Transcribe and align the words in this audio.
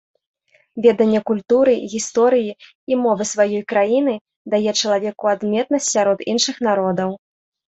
Веданне 0.85 1.19
культуры, 1.29 1.73
гісторыі 1.93 2.51
і 2.93 2.99
мовы 3.03 3.23
сваёй 3.33 3.63
краіны 3.75 4.13
дае 4.55 4.71
чалавеку 4.81 5.31
адметнасць 5.37 5.91
сярод 5.99 6.25
іншых 6.35 6.55
народаў. 6.71 7.11